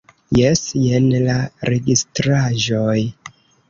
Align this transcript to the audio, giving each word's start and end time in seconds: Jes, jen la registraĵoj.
Jes, 0.37 0.63
jen 0.85 1.11
la 1.27 1.37
registraĵoj. 1.71 3.01